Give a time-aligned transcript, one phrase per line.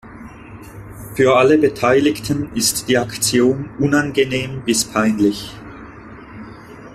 [1.13, 5.53] Für alle Beteiligten ist die Aktion unangenehm bis peinlich.